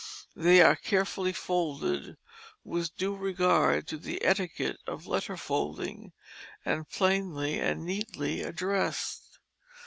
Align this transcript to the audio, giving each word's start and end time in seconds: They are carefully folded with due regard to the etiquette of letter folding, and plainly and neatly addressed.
They 0.35 0.63
are 0.63 0.75
carefully 0.75 1.31
folded 1.31 2.17
with 2.63 2.97
due 2.97 3.15
regard 3.15 3.85
to 3.89 3.99
the 3.99 4.25
etiquette 4.25 4.79
of 4.87 5.05
letter 5.05 5.37
folding, 5.37 6.13
and 6.65 6.89
plainly 6.89 7.59
and 7.59 7.85
neatly 7.85 8.41
addressed. 8.41 9.37